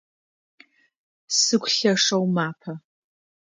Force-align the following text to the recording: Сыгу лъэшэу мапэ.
Сыгу 1.37 1.67
лъэшэу 1.75 2.23
мапэ. 2.35 2.73